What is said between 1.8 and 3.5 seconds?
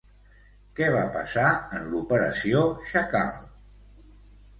l'operació Chacal?